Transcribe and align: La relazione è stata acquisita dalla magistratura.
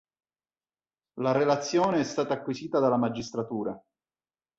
La 1.19 1.31
relazione 1.31 1.99
è 1.99 2.03
stata 2.03 2.33
acquisita 2.33 2.79
dalla 2.79 2.97
magistratura. 2.97 3.79